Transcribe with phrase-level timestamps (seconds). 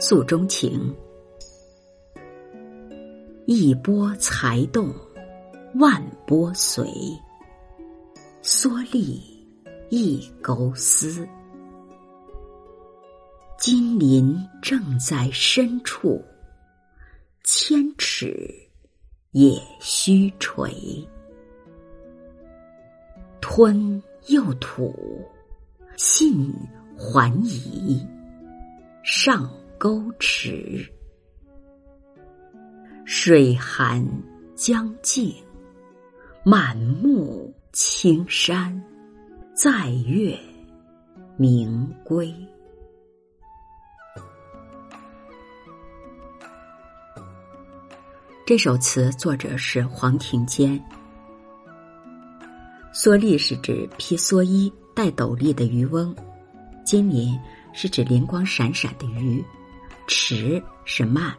[0.00, 0.96] 诉衷情。
[3.44, 4.94] 一波才动，
[5.74, 6.88] 万波随。
[8.42, 9.20] 蓑笠
[9.90, 11.28] 一钩丝。
[13.58, 16.24] 金鳞正在深处，
[17.44, 18.50] 千尺
[19.32, 20.72] 也须垂。
[23.38, 24.94] 吞又吐，
[25.98, 26.50] 信
[26.96, 28.02] 还疑，
[29.02, 30.86] 上钩迟。
[33.06, 34.06] 水寒
[34.54, 35.34] 江静，
[36.44, 38.78] 满目青山，
[39.54, 40.38] 在月
[41.38, 42.30] 明归。
[48.44, 50.78] 这首词作者是黄庭坚。
[52.92, 56.14] 蓑笠是指披蓑衣、戴斗笠的渔翁，
[56.84, 57.40] 金鳞
[57.72, 59.42] 是指灵光闪闪的鱼，
[60.10, 61.32] 迟是慢。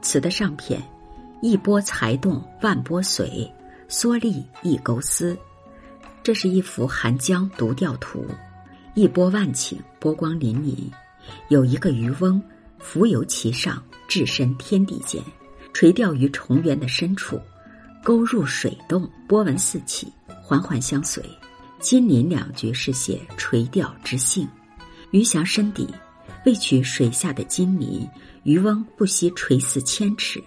[0.00, 0.82] 词的上片，
[1.40, 3.48] 一波才动万波随，
[3.88, 5.38] 蓑笠一钩丝。
[6.24, 8.26] 这是一幅寒江独钓图，
[8.94, 10.90] 一波万顷，波光粼粼，
[11.46, 12.42] 有一个渔翁
[12.80, 15.22] 浮游其上，置身天地间。
[15.72, 17.40] 垂钓于重渊的深处，
[18.02, 20.12] 钩入水洞，波纹四起，
[20.42, 21.22] 环环相随。
[21.78, 24.46] 金鳞两句是写垂钓之兴。
[25.12, 25.88] 鱼翔深底，
[26.44, 28.08] 为取水下的金鳞，
[28.42, 30.42] 渔翁不惜垂死千尺。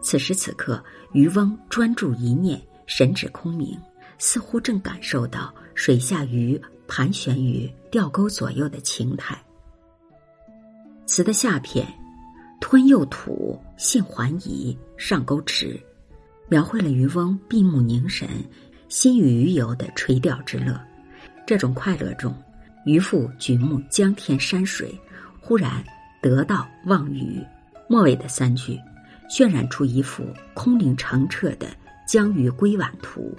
[0.00, 3.78] 此时此刻，渔翁专注一念，神志空明，
[4.18, 9.40] 似乎正感受到水下鱼盘旋于钓钩左右的情态。
[11.06, 11.86] 词的下片。
[12.60, 15.78] 吞又吐，信还疑，上钩迟，
[16.48, 18.26] 描绘了渔翁闭目凝神、
[18.88, 20.80] 心与鱼游的垂钓之乐。
[21.46, 22.34] 这种快乐中，
[22.86, 24.98] 渔父举目江天山水，
[25.46, 25.84] 忽然
[26.22, 27.38] 得到望鱼。
[27.86, 28.80] 末尾的三句，
[29.28, 30.24] 渲染出一幅
[30.54, 31.68] 空灵澄澈的
[32.08, 33.36] 江鱼归晚图。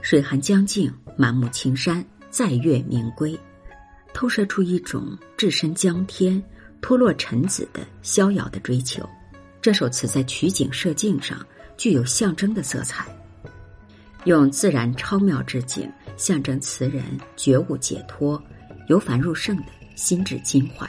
[0.00, 3.38] 水寒江静，满目青山，载月明归，
[4.14, 6.42] 透射出一种置身江天。
[6.80, 9.06] 脱落尘子的逍遥的追求，
[9.60, 11.44] 这首词在取景设境上
[11.76, 13.04] 具有象征的色彩，
[14.26, 17.02] 用自然超妙之景象征词人
[17.36, 18.40] 觉悟解脱、
[18.86, 19.64] 由凡入圣的
[19.96, 20.88] 心智襟怀。